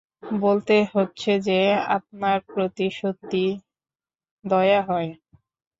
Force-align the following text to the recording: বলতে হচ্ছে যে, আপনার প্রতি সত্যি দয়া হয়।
বলতে 0.39 0.75
হচ্ছে 0.93 1.31
যে, 1.47 1.59
আপনার 1.97 2.37
প্রতি 2.47 2.87
সত্যি 2.99 3.43
দয়া 4.45 4.81
হয়। 4.81 5.09